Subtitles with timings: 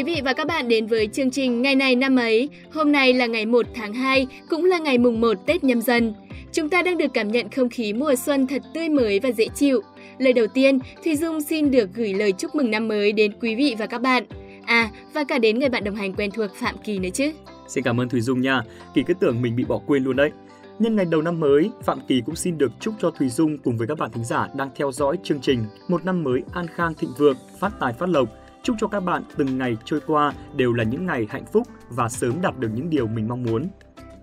[0.00, 2.48] quý vị và các bạn đến với chương trình Ngày này năm ấy.
[2.72, 6.14] Hôm nay là ngày 1 tháng 2, cũng là ngày mùng 1 Tết nhâm dần.
[6.52, 9.46] Chúng ta đang được cảm nhận không khí mùa xuân thật tươi mới và dễ
[9.54, 9.80] chịu.
[10.18, 13.54] Lời đầu tiên, Thùy Dung xin được gửi lời chúc mừng năm mới đến quý
[13.54, 14.24] vị và các bạn.
[14.64, 17.32] À, và cả đến người bạn đồng hành quen thuộc Phạm Kỳ nữa chứ.
[17.68, 18.62] Xin cảm ơn Thùy Dung nha.
[18.94, 20.30] Kỳ cứ tưởng mình bị bỏ quên luôn đấy.
[20.78, 23.78] Nhân ngày đầu năm mới, Phạm Kỳ cũng xin được chúc cho Thùy Dung cùng
[23.78, 26.94] với các bạn thính giả đang theo dõi chương trình một năm mới an khang
[26.94, 28.39] thịnh vượng, phát tài phát lộc.
[28.62, 32.08] Chúc cho các bạn từng ngày trôi qua đều là những ngày hạnh phúc và
[32.08, 33.68] sớm đạt được những điều mình mong muốn.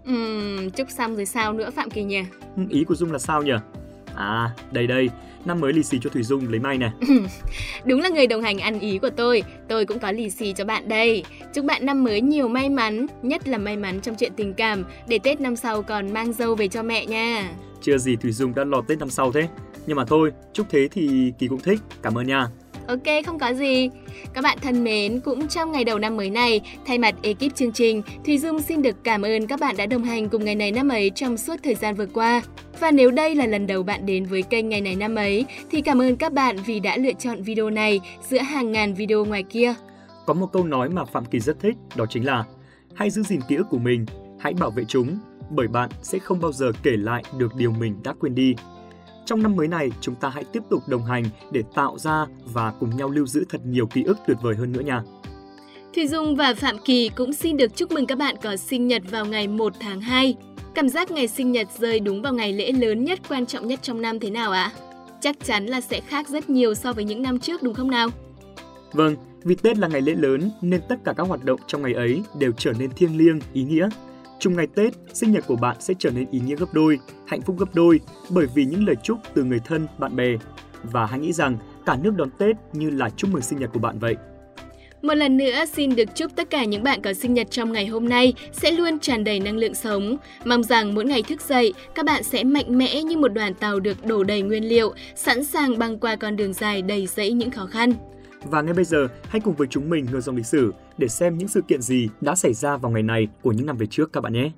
[0.10, 2.24] Uhm, chúc xong rồi sao nữa Phạm Kỳ nhỉ?
[2.70, 3.54] Ý của Dung là sao nhỉ?
[4.16, 5.10] À, đây đây,
[5.46, 6.92] năm mới lì xì cho Thùy Dung lấy may nè.
[7.86, 10.66] Đúng là người đồng hành ăn ý của tôi, tôi cũng có lì xì cho
[10.66, 11.24] bạn đây.
[11.54, 14.84] Chúc bạn năm mới nhiều may mắn, nhất là may mắn trong chuyện tình cảm,
[15.08, 17.52] để Tết năm sau còn mang dâu về cho mẹ nha.
[17.82, 19.48] Chưa gì Thùy Dung đã lo Tết năm sau thế.
[19.88, 21.80] Nhưng mà thôi, chúc thế thì Kỳ cũng thích.
[22.02, 22.48] Cảm ơn nha.
[22.88, 23.90] Ok, không có gì.
[24.34, 27.72] Các bạn thân mến, cũng trong ngày đầu năm mới này, thay mặt ekip chương
[27.72, 30.72] trình, Thùy Dung xin được cảm ơn các bạn đã đồng hành cùng ngày này
[30.72, 32.42] năm ấy trong suốt thời gian vừa qua.
[32.80, 35.82] Và nếu đây là lần đầu bạn đến với kênh ngày này năm ấy, thì
[35.82, 38.00] cảm ơn các bạn vì đã lựa chọn video này
[38.30, 39.74] giữa hàng ngàn video ngoài kia.
[40.26, 42.44] Có một câu nói mà Phạm Kỳ rất thích, đó chính là
[42.98, 44.06] Hãy giữ gìn ký ức của mình,
[44.40, 45.18] hãy bảo vệ chúng,
[45.50, 48.56] bởi bạn sẽ không bao giờ kể lại được điều mình đã quên đi.
[49.28, 52.74] Trong năm mới này, chúng ta hãy tiếp tục đồng hành để tạo ra và
[52.80, 55.02] cùng nhau lưu giữ thật nhiều ký ức tuyệt vời hơn nữa nha.
[55.96, 59.02] Thùy Dung và Phạm Kỳ cũng xin được chúc mừng các bạn có sinh nhật
[59.12, 60.36] vào ngày 1 tháng 2.
[60.76, 63.80] Cảm giác ngày sinh nhật rơi đúng vào ngày lễ lớn nhất, quan trọng nhất
[63.82, 64.72] trong năm thế nào ạ?
[65.22, 68.10] Chắc chắn là sẽ khác rất nhiều so với những năm trước đúng không nào?
[68.94, 71.94] Vâng, vì Tết là ngày lễ lớn nên tất cả các hoạt động trong ngày
[71.94, 73.90] ấy đều trở nên thiêng liêng, ý nghĩa.
[74.40, 77.42] Chung ngày Tết, sinh nhật của bạn sẽ trở nên ý nghĩa gấp đôi, hạnh
[77.42, 78.00] phúc gấp đôi
[78.30, 80.38] bởi vì những lời chúc từ người thân, bạn bè.
[80.84, 83.80] Và hãy nghĩ rằng cả nước đón Tết như là chúc mừng sinh nhật của
[83.80, 84.16] bạn vậy.
[85.02, 87.86] Một lần nữa xin được chúc tất cả những bạn có sinh nhật trong ngày
[87.86, 90.18] hôm nay sẽ luôn tràn đầy năng lượng sống.
[90.46, 93.80] Mong rằng mỗi ngày thức dậy, các bạn sẽ mạnh mẽ như một đoàn tàu
[93.80, 97.52] được đổ đầy nguyên liệu, sẵn sàng băng qua con đường dài đầy dẫy những
[97.52, 97.94] khó khăn.
[98.52, 101.38] Và ngay bây giờ, hãy cùng với chúng mình ngược dòng lịch sử để xem
[101.38, 104.14] những sự kiện gì đã xảy ra vào ngày này của những năm về trước
[104.14, 104.52] các bạn nhé.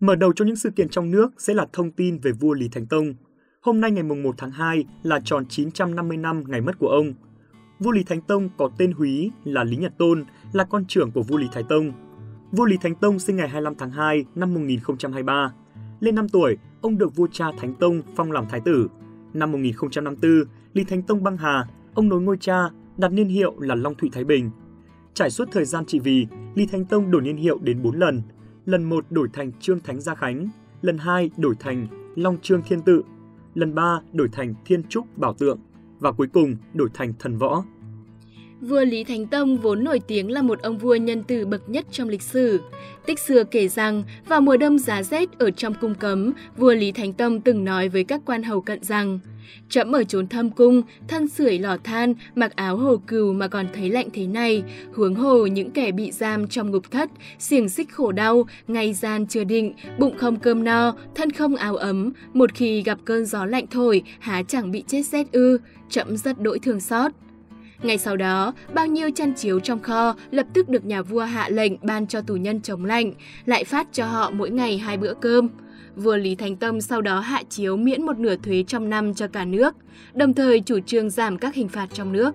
[0.00, 2.68] Mở đầu cho những sự kiện trong nước sẽ là thông tin về vua Lý
[2.68, 3.14] Thánh Tông.
[3.60, 7.12] Hôm nay ngày 1 tháng 2 là tròn 950 năm ngày mất của ông.
[7.78, 11.22] Vua Lý Thánh Tông có tên húy là Lý Nhật Tôn, là con trưởng của
[11.22, 11.92] vua Lý Thái Tông.
[12.52, 15.52] Vua Lý Thánh Tông sinh ngày 25 tháng 2 năm 1023.
[16.00, 18.88] Lên 5 tuổi, ông được vua cha Thánh Tông phong làm thái tử.
[19.34, 23.74] Năm 1054, Lý Thánh Tông băng hà, ông nối ngôi cha, đặt niên hiệu là
[23.74, 24.50] Long Thụy Thái Bình.
[25.14, 28.22] Trải suốt thời gian trị vì, Lý Thánh Tông đổi niên hiệu đến 4 lần.
[28.66, 30.48] Lần 1 đổi thành Trương Thánh Gia Khánh,
[30.82, 31.86] lần 2 đổi thành
[32.16, 33.02] Long Trương Thiên Tự,
[33.54, 35.58] lần 3 đổi thành Thiên Trúc Bảo Tượng
[35.98, 37.64] và cuối cùng đổi thành Thần Võ.
[38.60, 41.86] Vua Lý Thánh Tông vốn nổi tiếng là một ông vua nhân từ bậc nhất
[41.90, 42.60] trong lịch sử.
[43.06, 46.92] Tích xưa kể rằng, vào mùa đông giá rét ở trong cung cấm, vua Lý
[46.92, 49.18] Thánh Tông từng nói với các quan hầu cận rằng
[49.68, 53.66] Trẫm ở chốn thâm cung, thân sưởi lò than, mặc áo hồ cừu mà còn
[53.74, 54.62] thấy lạnh thế này,
[54.94, 59.26] huống hồ những kẻ bị giam trong ngục thất, xiềng xích khổ đau, ngày gian
[59.26, 63.44] chưa định, bụng không cơm no, thân không áo ấm, một khi gặp cơn gió
[63.44, 65.58] lạnh thổi, há chẳng bị chết rét ư,
[65.90, 67.12] trẫm rất đỗi thường xót.
[67.84, 71.48] Ngay sau đó, bao nhiêu chăn chiếu trong kho lập tức được nhà vua hạ
[71.48, 73.12] lệnh ban cho tù nhân chống lạnh,
[73.46, 75.48] lại phát cho họ mỗi ngày hai bữa cơm.
[75.96, 79.28] Vua Lý Thánh Tông sau đó hạ chiếu miễn một nửa thuế trong năm cho
[79.28, 79.74] cả nước,
[80.14, 82.34] đồng thời chủ trương giảm các hình phạt trong nước.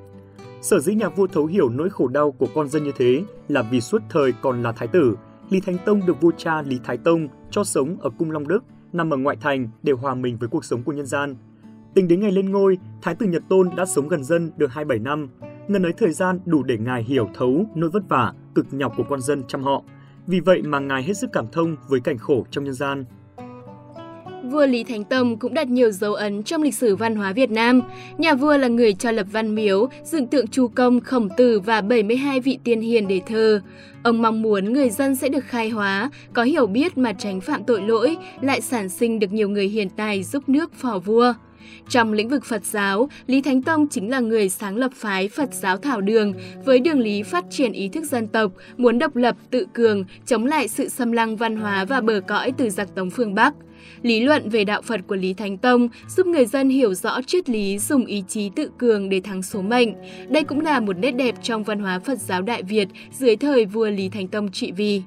[0.62, 3.62] Sở dĩ nhà vua thấu hiểu nỗi khổ đau của con dân như thế là
[3.62, 5.16] vì suốt thời còn là thái tử,
[5.50, 8.64] Lý Thánh Tông được vua cha Lý Thái Tông cho sống ở cung Long Đức,
[8.94, 11.36] nằm ở ngoại thành để hòa mình với cuộc sống của nhân gian.
[12.00, 15.00] Tính đến ngày lên ngôi, Thái tử Nhật Tôn đã sống gần dân được 27
[15.00, 15.30] năm.
[15.68, 19.04] Ngần ấy thời gian đủ để ngài hiểu thấu nỗi vất vả, cực nhọc của
[19.10, 19.84] con dân chăm họ.
[20.28, 23.06] Vì vậy mà ngài hết sức cảm thông với cảnh khổ trong nhân gian.
[24.44, 27.52] Vua Lý Thánh Tông cũng đặt nhiều dấu ấn trong lịch sử văn hóa Việt
[27.52, 27.82] Nam.
[28.18, 31.82] Nhà vua là người cho lập văn miếu, dựng tượng Chu Công, Khổng Tử và
[31.82, 33.62] 72 vị tiên hiền để thờ.
[34.04, 37.64] Ông mong muốn người dân sẽ được khai hóa, có hiểu biết mà tránh phạm
[37.64, 41.34] tội lỗi, lại sản sinh được nhiều người hiền tài giúp nước phò vua.
[41.90, 45.54] Trong lĩnh vực Phật giáo, Lý Thánh Tông chính là người sáng lập phái Phật
[45.54, 46.34] giáo Thảo Đường
[46.66, 50.46] với đường lý phát triển ý thức dân tộc, muốn độc lập, tự cường, chống
[50.46, 53.54] lại sự xâm lăng văn hóa và bờ cõi từ giặc Tống phương Bắc.
[54.02, 57.50] Lý luận về đạo Phật của Lý Thánh Tông giúp người dân hiểu rõ triết
[57.50, 59.94] lý dùng ý chí tự cường để thắng số mệnh.
[60.30, 63.66] Đây cũng là một nét đẹp trong văn hóa Phật giáo Đại Việt dưới thời
[63.66, 65.02] vua Lý Thánh Tông trị vì.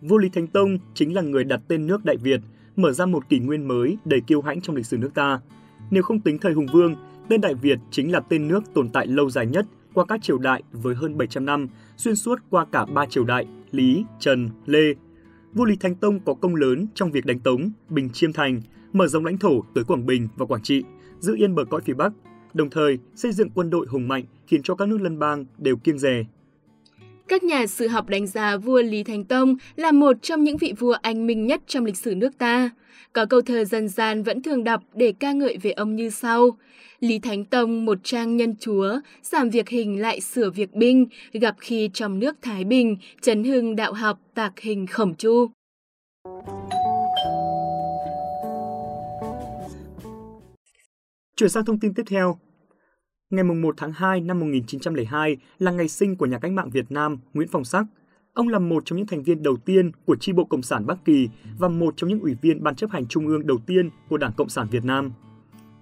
[0.00, 2.40] Vua Lý Thánh Tông chính là người đặt tên nước Đại Việt,
[2.76, 5.40] mở ra một kỷ nguyên mới đầy kiêu hãnh trong lịch sử nước ta.
[5.90, 6.94] Nếu không tính thời Hùng Vương,
[7.28, 10.38] tên Đại Việt chính là tên nước tồn tại lâu dài nhất qua các triều
[10.38, 14.94] đại với hơn 700 năm, xuyên suốt qua cả ba triều đại Lý, Trần, Lê.
[15.52, 18.62] Vua Lý Thánh Tông có công lớn trong việc đánh Tống, bình Chiêm Thành,
[18.92, 20.84] mở rộng lãnh thổ tới Quảng Bình và Quảng Trị,
[21.18, 22.12] giữ yên bờ cõi phía Bắc,
[22.54, 25.76] đồng thời xây dựng quân đội hùng mạnh khiến cho các nước lân bang đều
[25.76, 26.24] kiêng dè.
[27.28, 30.72] Các nhà sử học đánh giá vua Lý Thánh Tông là một trong những vị
[30.78, 32.70] vua anh minh nhất trong lịch sử nước ta.
[33.12, 36.58] Có câu thơ dân gian vẫn thường đọc để ca ngợi về ông như sau.
[37.00, 41.56] Lý Thánh Tông một trang nhân chúa, giảm việc hình lại sửa việc binh, gặp
[41.58, 45.46] khi trong nước Thái Bình, chấn hưng đạo học tạc hình khổng chu.
[51.36, 52.38] Chuyển sang thông tin tiếp theo.
[53.30, 57.18] Ngày 1 tháng 2 năm 1902 là ngày sinh của nhà cách mạng Việt Nam
[57.34, 57.86] Nguyễn Phong Sắc.
[58.34, 61.04] Ông là một trong những thành viên đầu tiên của chi bộ Cộng sản Bắc
[61.04, 61.28] Kỳ
[61.58, 64.32] và một trong những ủy viên ban chấp hành trung ương đầu tiên của Đảng
[64.36, 65.12] Cộng sản Việt Nam.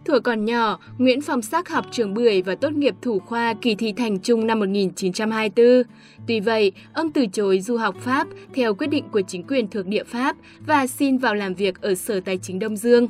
[0.04, 3.74] Thuở còn nhỏ, Nguyễn Phong Sắc học trường Bưởi và tốt nghiệp thủ khoa kỳ
[3.74, 5.66] thi thành trung năm 1924.
[6.26, 9.86] Tuy vậy, ông từ chối du học Pháp theo quyết định của chính quyền thuộc
[9.86, 10.36] địa Pháp
[10.66, 13.08] và xin vào làm việc ở Sở Tài chính Đông Dương.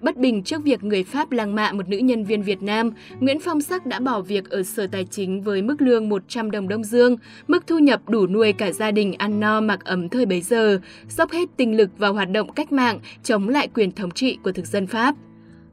[0.00, 2.90] Bất bình trước việc người Pháp lăng mạ một nữ nhân viên Việt Nam,
[3.20, 6.68] Nguyễn Phong Sắc đã bỏ việc ở Sở Tài chính với mức lương 100 đồng
[6.68, 7.16] Đông Dương,
[7.48, 10.80] mức thu nhập đủ nuôi cả gia đình ăn no mặc ấm thời bấy giờ,
[11.08, 14.52] dốc hết tinh lực vào hoạt động cách mạng chống lại quyền thống trị của
[14.52, 15.14] thực dân Pháp.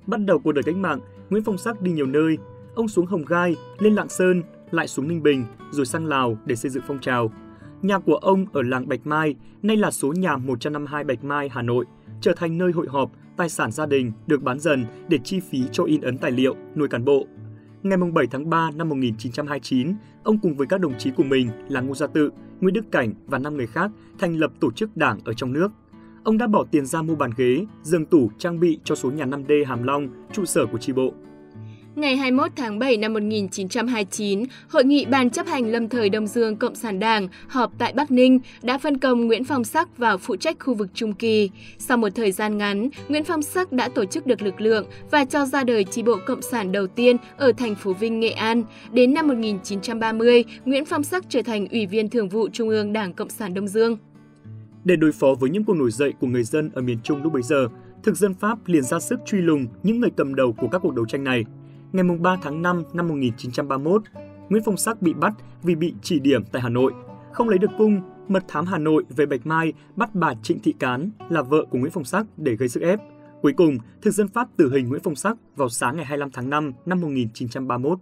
[0.05, 0.99] Bắt đầu cuộc đời cách mạng,
[1.29, 2.37] Nguyễn Phong Sắc đi nhiều nơi.
[2.75, 6.55] Ông xuống Hồng Gai, lên Lạng Sơn, lại xuống Ninh Bình, rồi sang Lào để
[6.55, 7.31] xây dựng phong trào.
[7.81, 11.61] Nhà của ông ở làng Bạch Mai, nay là số nhà 152 Bạch Mai, Hà
[11.61, 11.85] Nội,
[12.21, 15.63] trở thành nơi hội họp, tài sản gia đình được bán dần để chi phí
[15.71, 17.25] cho in ấn tài liệu, nuôi cán bộ.
[17.83, 19.93] Ngày 7 tháng 3 năm 1929,
[20.23, 22.31] ông cùng với các đồng chí của mình là Ngô Gia Tự,
[22.61, 25.71] Nguyễn Đức Cảnh và 5 người khác thành lập tổ chức đảng ở trong nước.
[26.23, 29.25] Ông đã bỏ tiền ra mua bàn ghế, giường tủ trang bị cho số nhà
[29.25, 31.13] 5D Hàm Long, trụ sở của tri bộ.
[31.97, 36.55] Ngày 21 tháng 7 năm 1929, Hội nghị Ban chấp hành lâm thời Đông Dương
[36.55, 40.35] Cộng sản Đảng họp tại Bắc Ninh đã phân công Nguyễn Phong Sắc vào phụ
[40.35, 41.49] trách khu vực Trung Kỳ.
[41.77, 45.25] Sau một thời gian ngắn, Nguyễn Phong Sắc đã tổ chức được lực lượng và
[45.25, 48.63] cho ra đời chi bộ Cộng sản đầu tiên ở thành phố Vinh, Nghệ An.
[48.91, 53.13] Đến năm 1930, Nguyễn Phong Sắc trở thành Ủy viên Thường vụ Trung ương Đảng
[53.13, 53.97] Cộng sản Đông Dương.
[54.83, 57.33] Để đối phó với những cuộc nổi dậy của người dân ở miền Trung lúc
[57.33, 57.67] bấy giờ,
[58.03, 60.95] thực dân Pháp liền ra sức truy lùng những người cầm đầu của các cuộc
[60.95, 61.43] đấu tranh này–
[61.93, 64.01] ngày 3 tháng 5 năm 1931,
[64.49, 66.93] Nguyễn Phong Sắc bị bắt vì bị chỉ điểm tại Hà Nội.
[67.31, 70.73] Không lấy được cung, mật thám Hà Nội về Bạch Mai bắt bà Trịnh Thị
[70.79, 72.99] Cán là vợ của Nguyễn Phong Sắc để gây sức ép.
[73.41, 76.49] Cuối cùng, thực dân Pháp tử hình Nguyễn Phong Sắc vào sáng ngày 25 tháng
[76.49, 77.99] 5 năm 1931.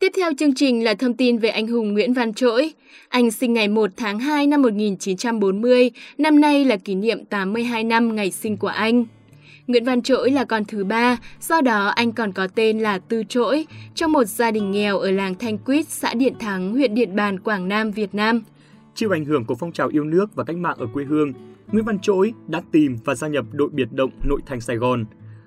[0.00, 2.72] Tiếp theo chương trình là thông tin về anh hùng Nguyễn Văn Trỗi.
[3.08, 8.16] Anh sinh ngày 1 tháng 2 năm 1940, năm nay là kỷ niệm 82 năm
[8.16, 9.04] ngày sinh của anh.
[9.66, 13.22] Nguyễn Văn Trỗi là con thứ ba, do đó anh còn có tên là Tư
[13.28, 17.16] Trỗi, trong một gia đình nghèo ở làng Thanh Quýt, xã Điện Thắng, huyện Điện
[17.16, 18.42] Bàn, Quảng Nam, Việt Nam.
[18.94, 21.32] Chịu ảnh hưởng của phong trào yêu nước và cách mạng ở quê hương,
[21.72, 25.04] Nguyễn Văn Trỗi đã tìm và gia nhập đội biệt động nội thành Sài Gòn.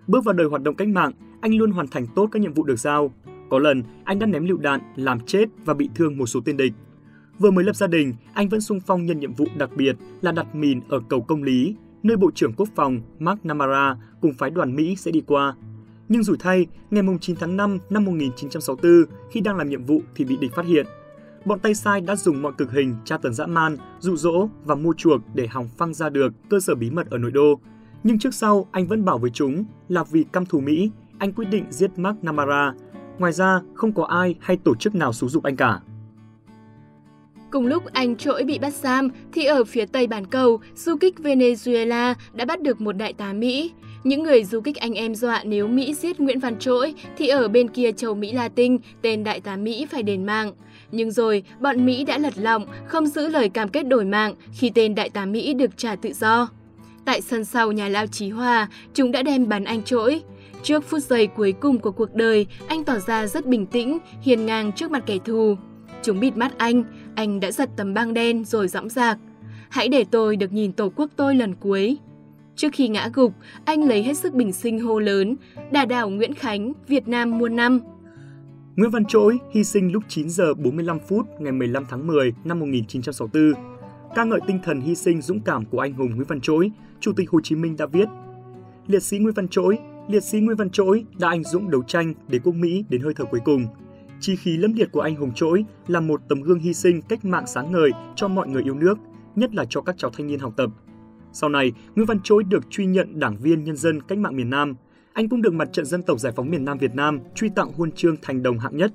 [0.07, 1.11] Bước vào đời hoạt động cách mạng,
[1.41, 3.13] anh luôn hoàn thành tốt các nhiệm vụ được giao,
[3.53, 6.57] có lần, anh đã ném lựu đạn, làm chết và bị thương một số tên
[6.57, 6.73] địch.
[7.39, 10.31] Vừa mới lập gia đình, anh vẫn sung phong nhận nhiệm vụ đặc biệt là
[10.31, 14.49] đặt mìn ở cầu Công Lý, nơi Bộ trưởng Quốc phòng Mark Namara cùng phái
[14.49, 15.55] đoàn Mỹ sẽ đi qua.
[16.09, 20.25] Nhưng rủi thay, ngày 9 tháng 5 năm 1964, khi đang làm nhiệm vụ thì
[20.25, 20.85] bị địch phát hiện.
[21.45, 24.75] Bọn tay sai đã dùng mọi cực hình tra tấn dã man, dụ dỗ và
[24.75, 27.59] mua chuộc để hòng phăng ra được cơ sở bí mật ở nội đô.
[28.03, 31.45] Nhưng trước sau, anh vẫn bảo với chúng là vì căm thù Mỹ, anh quyết
[31.45, 32.73] định giết Mark Namara
[33.19, 35.79] Ngoài ra, không có ai hay tổ chức nào xúi dục anh cả.
[37.51, 41.15] Cùng lúc anh trỗi bị bắt giam, thì ở phía tây bán cầu, du kích
[41.17, 43.71] Venezuela đã bắt được một đại tá Mỹ.
[44.03, 47.47] Những người du kích anh em dọa nếu Mỹ giết Nguyễn Văn Trỗi thì ở
[47.47, 50.51] bên kia châu Mỹ Latin, tên đại tá Mỹ phải đền mạng.
[50.91, 54.71] Nhưng rồi, bọn Mỹ đã lật lọng, không giữ lời cam kết đổi mạng khi
[54.75, 56.49] tên đại tá Mỹ được trả tự do.
[57.05, 60.21] Tại sân sau nhà lao Chí Hòa, chúng đã đem bắn anh Trỗi.
[60.63, 64.45] Trước phút giây cuối cùng của cuộc đời, anh tỏ ra rất bình tĩnh, hiền
[64.45, 65.55] ngang trước mặt kẻ thù.
[66.01, 66.83] Chúng bịt mắt anh,
[67.15, 69.17] anh đã giật tấm băng đen rồi dõng dạc.
[69.69, 71.97] Hãy để tôi được nhìn tổ quốc tôi lần cuối.
[72.55, 73.33] Trước khi ngã gục,
[73.65, 75.35] anh lấy hết sức bình sinh hô lớn,
[75.71, 77.79] đà đảo Nguyễn Khánh, Việt Nam muôn năm.
[78.75, 82.59] Nguyễn Văn Trỗi hy sinh lúc 9 giờ 45 phút ngày 15 tháng 10 năm
[82.59, 83.63] 1964.
[84.15, 87.13] Ca ngợi tinh thần hy sinh dũng cảm của anh hùng Nguyễn Văn Trỗi, Chủ
[87.15, 88.07] tịch Hồ Chí Minh đã viết
[88.87, 92.13] Liệt sĩ Nguyễn Văn Trỗi liệt sĩ Nguyễn Văn Trỗi đã anh dũng đấu tranh
[92.27, 93.67] để quốc Mỹ đến hơi thở cuối cùng.
[94.19, 97.25] Chi khí lâm liệt của anh hùng Trỗi là một tấm gương hy sinh cách
[97.25, 98.97] mạng sáng ngời cho mọi người yêu nước,
[99.35, 100.69] nhất là cho các cháu thanh niên học tập.
[101.33, 104.49] Sau này, Nguyễn Văn Trỗi được truy nhận đảng viên nhân dân cách mạng miền
[104.49, 104.75] Nam.
[105.13, 107.73] Anh cũng được Mặt trận Dân tộc Giải phóng miền Nam Việt Nam truy tặng
[107.73, 108.93] huân chương thành đồng hạng nhất.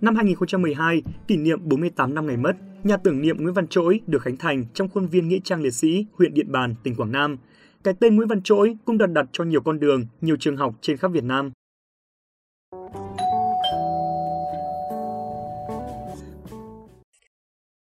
[0.00, 4.22] Năm 2012, kỷ niệm 48 năm ngày mất, nhà tưởng niệm Nguyễn Văn Trỗi được
[4.22, 7.36] khánh thành trong khuôn viên Nghĩa trang liệt sĩ, huyện Điện Bàn, tỉnh Quảng Nam.
[7.84, 10.74] Cái tên Nguyễn Văn Trỗi cũng được đặt cho nhiều con đường, nhiều trường học
[10.80, 11.50] trên khắp Việt Nam.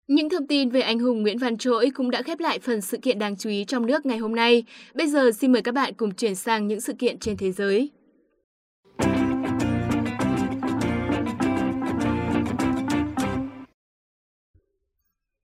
[0.07, 2.97] Những thông tin về anh hùng Nguyễn Văn Trỗi cũng đã khép lại phần sự
[2.97, 4.63] kiện đáng chú ý trong nước ngày hôm nay.
[4.93, 7.89] Bây giờ xin mời các bạn cùng chuyển sang những sự kiện trên thế giới.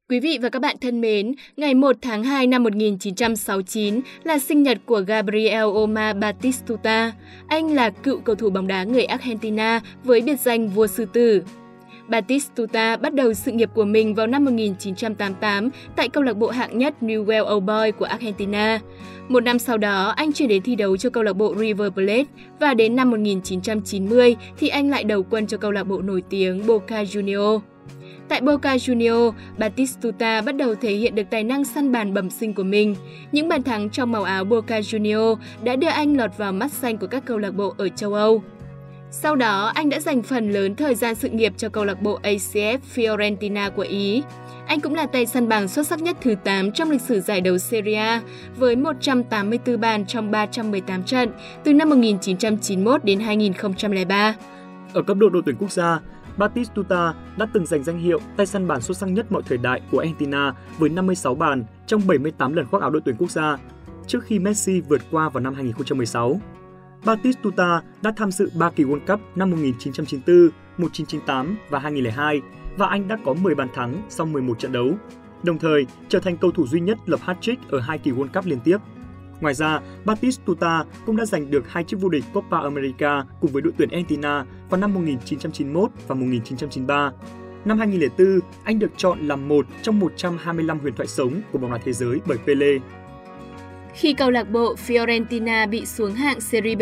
[0.09, 4.63] Quý vị và các bạn thân mến, ngày 1 tháng 2 năm 1969 là sinh
[4.63, 7.11] nhật của Gabriel Omar Batistuta.
[7.47, 11.43] Anh là cựu cầu thủ bóng đá người Argentina với biệt danh vua sư tử.
[12.07, 16.77] Batistuta bắt đầu sự nghiệp của mình vào năm 1988 tại câu lạc bộ hạng
[16.77, 18.79] nhất Newell Old Boys của Argentina.
[19.27, 22.25] Một năm sau đó, anh chuyển đến thi đấu cho câu lạc bộ River Plate
[22.59, 26.67] và đến năm 1990 thì anh lại đầu quân cho câu lạc bộ nổi tiếng
[26.67, 27.59] Boca Juniors.
[28.29, 32.53] Tại Boca Juniors, Batistuta bắt đầu thể hiện được tài năng săn bàn bẩm sinh
[32.53, 32.96] của mình.
[33.31, 36.98] Những bàn thắng trong màu áo Boca Juniors đã đưa anh lọt vào mắt xanh
[36.98, 38.43] của các câu lạc bộ ở châu Âu.
[39.12, 42.19] Sau đó, anh đã dành phần lớn thời gian sự nghiệp cho câu lạc bộ
[42.24, 44.24] ACF Fiorentina của Ý.
[44.67, 47.41] Anh cũng là tay săn bằng xuất sắc nhất thứ 8 trong lịch sử giải
[47.41, 48.22] đấu Serie A
[48.57, 51.29] với 184 bàn trong 318 trận
[51.63, 54.36] từ năm 1991 đến 2003.
[54.93, 56.00] Ở cấp độ đội tuyển quốc gia,
[56.38, 59.82] Batistuta đã từng giành danh hiệu tay săn bàn xuất sắc nhất mọi thời đại
[59.91, 63.58] của Argentina với 56 bàn trong 78 lần khoác áo đội tuyển quốc gia,
[64.08, 66.39] trước khi Messi vượt qua vào năm 2016.
[67.06, 70.36] Batistuta đã tham dự 3 kỳ World Cup năm 1994,
[70.77, 72.41] 1998 và 2002
[72.77, 74.91] và anh đã có 10 bàn thắng sau 11 trận đấu,
[75.44, 78.46] đồng thời trở thành cầu thủ duy nhất lập hat-trick ở hai kỳ World Cup
[78.46, 78.77] liên tiếp.
[79.41, 83.62] Ngoài ra, Batistuta cũng đã giành được hai chiếc vô địch Copa America cùng với
[83.62, 87.12] đội tuyển Argentina vào năm 1991 và 1993.
[87.65, 91.77] Năm 2004, anh được chọn làm một trong 125 huyền thoại sống của bóng đá
[91.86, 92.77] thế giới bởi Pele.
[93.94, 96.82] Khi câu lạc bộ Fiorentina bị xuống hạng Serie B,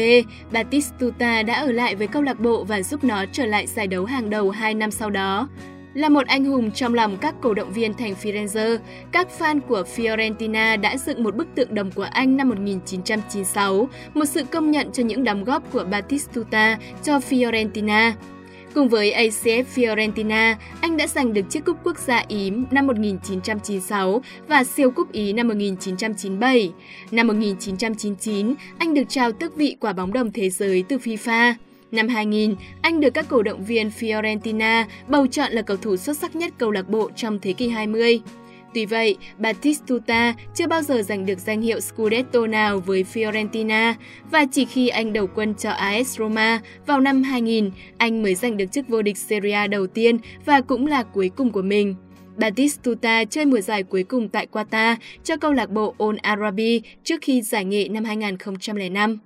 [0.54, 4.06] Batistuta đã ở lại với câu lạc bộ và giúp nó trở lại giải đấu
[4.06, 5.48] hàng đầu 2 năm sau đó.
[5.96, 8.78] Là một anh hùng trong lòng các cổ động viên thành Firenze,
[9.12, 14.26] các fan của Fiorentina đã dựng một bức tượng đồng của anh năm 1996, một
[14.26, 18.12] sự công nhận cho những đóng góp của Batistuta cho Fiorentina.
[18.74, 24.22] Cùng với ACF Fiorentina, anh đã giành được chiếc cúp quốc gia Ý năm 1996
[24.48, 26.72] và siêu cúp Ý năm 1997.
[27.12, 31.54] Năm 1999, anh được trao tước vị quả bóng đồng thế giới từ FIFA.
[31.96, 36.18] Năm 2000, anh được các cổ động viên Fiorentina bầu chọn là cầu thủ xuất
[36.18, 38.22] sắc nhất câu lạc bộ trong thế kỷ 20.
[38.74, 43.94] Tuy vậy, Batistuta chưa bao giờ giành được danh hiệu Scudetto nào với Fiorentina
[44.32, 48.58] và chỉ khi anh đầu quân cho AS Roma vào năm 2000, anh mới giành
[48.58, 51.96] được chức vô địch Serie A đầu tiên và cũng là cuối cùng của mình.
[52.38, 57.22] Batistuta chơi mùa giải cuối cùng tại Qatar cho câu lạc bộ Al Arabi trước
[57.22, 59.20] khi giải nghệ năm 2005.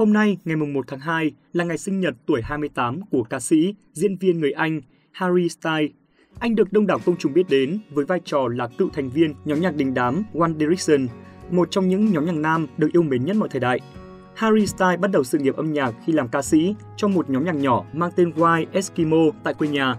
[0.00, 3.74] Hôm nay, ngày 1 tháng 2, là ngày sinh nhật tuổi 28 của ca sĩ,
[3.92, 4.80] diễn viên người Anh
[5.12, 5.90] Harry Styles.
[6.38, 9.34] Anh được đông đảo công chúng biết đến với vai trò là cựu thành viên
[9.44, 11.06] nhóm nhạc đình đám One Direction,
[11.50, 13.80] một trong những nhóm nhạc nam được yêu mến nhất mọi thời đại.
[14.34, 17.44] Harry Styles bắt đầu sự nghiệp âm nhạc khi làm ca sĩ trong một nhóm
[17.44, 19.96] nhạc nhỏ mang tên White Eskimo tại quê nhà.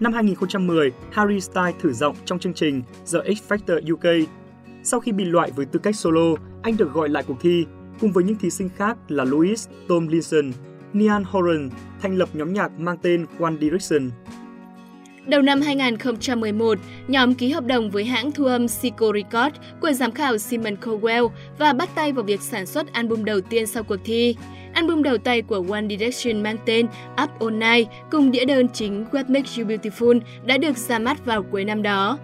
[0.00, 4.28] Năm 2010, Harry Styles thử giọng trong chương trình The X Factor UK.
[4.82, 7.66] Sau khi bị loại với tư cách solo, anh được gọi lại cuộc thi
[8.00, 10.52] cùng với những thí sinh khác là Louis Tomlinson,
[10.92, 11.70] Niall Horan
[12.02, 14.10] thành lập nhóm nhạc mang tên One Direction.
[15.26, 16.78] Đầu năm 2011,
[17.08, 21.28] nhóm ký hợp đồng với hãng thu âm Seco Records của giám khảo Simon Cowell
[21.58, 24.36] và bắt tay vào việc sản xuất album đầu tiên sau cuộc thi.
[24.74, 26.86] Album đầu tay của One Direction mang tên
[27.22, 31.24] Up All Night cùng đĩa đơn chính What Makes You Beautiful đã được ra mắt
[31.24, 32.18] vào cuối năm đó.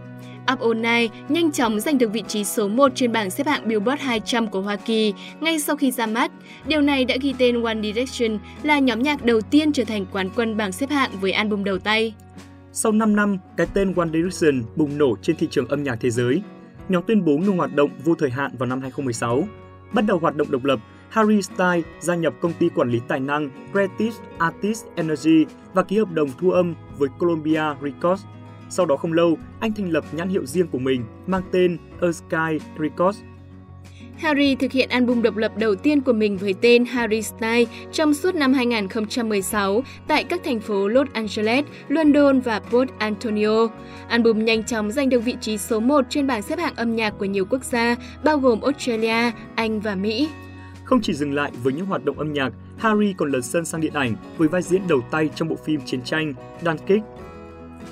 [0.53, 3.69] Up All Night nhanh chóng giành được vị trí số 1 trên bảng xếp hạng
[3.69, 6.33] Billboard 200 của Hoa Kỳ ngay sau khi ra mắt.
[6.67, 10.31] Điều này đã ghi tên One Direction là nhóm nhạc đầu tiên trở thành quán
[10.37, 12.15] quân bảng xếp hạng với album đầu tay.
[12.73, 16.11] Sau 5 năm, cái tên One Direction bùng nổ trên thị trường âm nhạc thế
[16.11, 16.43] giới.
[16.88, 19.49] Nhóm tuyên bố ngừng hoạt động vô thời hạn vào năm 2016.
[19.93, 23.21] Bắt đầu hoạt động độc lập, Harry Styles gia nhập công ty quản lý tài
[23.21, 28.25] năng Creative Artist Energy và ký hợp đồng thu âm với Columbia Records
[28.71, 32.13] sau đó không lâu, anh thành lập nhãn hiệu riêng của mình mang tên A
[32.13, 33.19] Sky Records.
[34.19, 38.15] Harry thực hiện album độc lập đầu tiên của mình với tên Harry Styles trong
[38.15, 43.69] suốt năm 2016 tại các thành phố Los Angeles, London và Port Antonio.
[44.09, 47.11] Album nhanh chóng giành được vị trí số 1 trên bảng xếp hạng âm nhạc
[47.11, 50.29] của nhiều quốc gia, bao gồm Australia, Anh và Mỹ.
[50.85, 53.81] Không chỉ dừng lại với những hoạt động âm nhạc, Harry còn lấn sân sang
[53.81, 57.05] điện ảnh với vai diễn đầu tay trong bộ phim chiến tranh Dunkirk.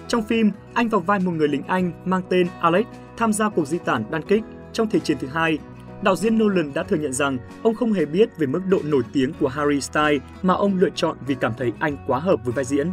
[0.08, 2.86] Trong phim, anh vào vai một người lính Anh mang tên Alex
[3.16, 5.58] tham gia cuộc di tản Dunkirk trong Thế chiến thứ hai
[6.04, 9.02] đạo diễn Nolan đã thừa nhận rằng ông không hề biết về mức độ nổi
[9.12, 12.52] tiếng của Harry Styles mà ông lựa chọn vì cảm thấy anh quá hợp với
[12.52, 12.88] vai diễn.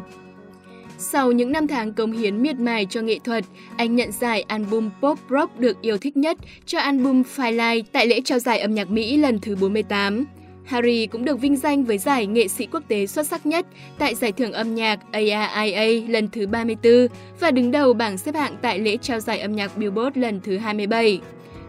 [0.98, 3.43] Sau những năm tháng cống hiến miệt mài cho nghệ thuật,
[3.77, 8.22] anh nhận giải album pop rock được yêu thích nhất cho album Firelight tại lễ
[8.25, 10.25] trao giải âm nhạc Mỹ lần thứ 48.
[10.65, 13.65] Harry cũng được vinh danh với giải nghệ sĩ quốc tế xuất sắc nhất
[13.98, 17.08] tại giải thưởng âm nhạc ARIA lần thứ 34
[17.39, 20.58] và đứng đầu bảng xếp hạng tại lễ trao giải âm nhạc Billboard lần thứ
[20.58, 21.22] 27.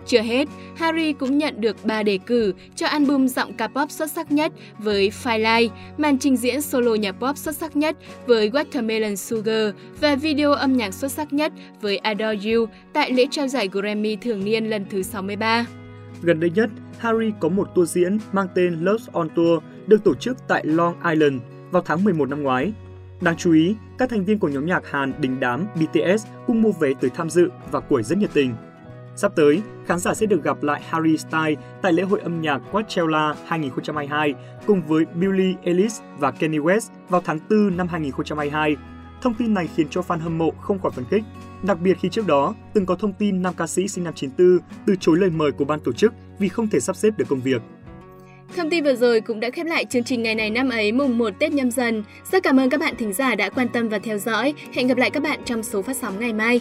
[0.06, 4.11] Chưa hết, Harry cũng nhận được 3 đề cử cho album giọng ca pop xuất
[4.11, 5.68] sắc nhất với Firelight,
[5.99, 7.96] màn trình diễn solo nhạc pop xuất sắc nhất
[8.26, 13.26] với Watermelon Sugar và video âm nhạc xuất sắc nhất với Adore You tại lễ
[13.30, 15.66] trao giải Grammy thường niên lần thứ 63.
[16.22, 20.14] Gần đây nhất, Harry có một tour diễn mang tên Lost on Tour được tổ
[20.14, 22.72] chức tại Long Island vào tháng 11 năm ngoái.
[23.20, 26.72] Đáng chú ý, các thành viên của nhóm nhạc Hàn đình đám BTS cũng mua
[26.72, 28.54] vé tới tham dự và củi rất nhiệt tình.
[29.16, 32.58] Sắp tới, khán giả sẽ được gặp lại Harry Styles tại lễ hội âm nhạc
[32.58, 34.34] Coachella 2022
[34.66, 38.76] cùng với Billie Eilish và Kanye West vào tháng 4 năm 2022.
[39.22, 41.22] Thông tin này khiến cho fan hâm mộ không khỏi phấn khích,
[41.62, 44.58] đặc biệt khi trước đó từng có thông tin nam ca sĩ sinh năm 94
[44.86, 47.40] từ chối lời mời của ban tổ chức vì không thể sắp xếp được công
[47.40, 47.62] việc.
[48.56, 51.18] Thông tin vừa rồi cũng đã khép lại chương trình ngày này năm ấy mùng
[51.18, 52.04] 1 Tết nhâm dần.
[52.32, 54.54] Rất cảm ơn các bạn thính giả đã quan tâm và theo dõi.
[54.72, 56.60] Hẹn gặp lại các bạn trong số phát sóng ngày mai.